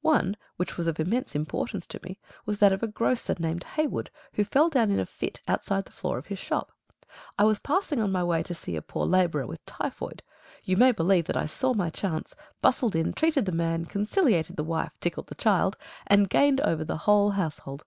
One 0.00 0.38
(which 0.56 0.78
was 0.78 0.86
of 0.86 0.98
immense 0.98 1.34
importance 1.34 1.86
to 1.88 2.00
me) 2.02 2.18
was 2.46 2.58
that 2.58 2.72
of 2.72 2.82
a 2.82 2.86
grocer 2.86 3.36
named 3.38 3.64
Haywood, 3.64 4.08
who 4.32 4.42
fell 4.42 4.70
down 4.70 4.90
in 4.90 4.98
a 4.98 5.04
fit 5.04 5.42
outside 5.46 5.84
the 5.84 5.92
floor 5.92 6.16
of 6.16 6.28
his 6.28 6.38
shop. 6.38 6.72
I 7.38 7.44
was 7.44 7.58
passing 7.58 8.00
on 8.00 8.10
my 8.10 8.24
way 8.24 8.42
to 8.44 8.54
see 8.54 8.76
a 8.76 8.80
poor 8.80 9.04
labourer 9.04 9.46
with 9.46 9.62
typhoid. 9.66 10.22
You 10.62 10.78
may 10.78 10.92
believe 10.92 11.26
that 11.26 11.36
I 11.36 11.44
saw 11.44 11.74
my 11.74 11.90
chance, 11.90 12.34
bustled 12.62 12.96
in, 12.96 13.12
treated 13.12 13.44
the 13.44 13.52
man, 13.52 13.84
conciliated 13.84 14.56
the 14.56 14.64
wife, 14.64 14.92
tickled 15.02 15.26
the 15.26 15.34
child, 15.34 15.76
and 16.06 16.30
gained 16.30 16.62
over 16.62 16.82
the 16.82 16.96
whole 17.04 17.32
household. 17.32 17.84